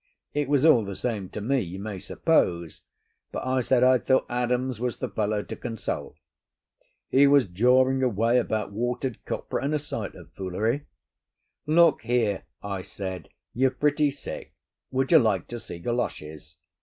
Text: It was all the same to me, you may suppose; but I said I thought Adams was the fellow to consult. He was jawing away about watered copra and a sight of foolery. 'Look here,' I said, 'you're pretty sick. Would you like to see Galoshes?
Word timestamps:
It 0.33 0.49
was 0.49 0.65
all 0.65 0.83
the 0.83 0.95
same 0.95 1.29
to 1.29 1.41
me, 1.41 1.59
you 1.59 1.77
may 1.77 1.99
suppose; 1.99 2.81
but 3.31 3.45
I 3.45 3.61
said 3.61 3.83
I 3.83 3.99
thought 3.99 4.25
Adams 4.29 4.79
was 4.79 4.97
the 4.97 5.07
fellow 5.07 5.43
to 5.43 5.55
consult. 5.55 6.15
He 7.11 7.27
was 7.27 7.45
jawing 7.45 8.01
away 8.01 8.39
about 8.39 8.71
watered 8.71 9.23
copra 9.25 9.63
and 9.63 9.75
a 9.75 9.77
sight 9.77 10.15
of 10.15 10.31
foolery. 10.33 10.87
'Look 11.67 12.01
here,' 12.01 12.45
I 12.63 12.81
said, 12.81 13.29
'you're 13.53 13.69
pretty 13.69 14.09
sick. 14.09 14.55
Would 14.89 15.11
you 15.11 15.19
like 15.19 15.47
to 15.49 15.59
see 15.59 15.77
Galoshes? 15.77 16.57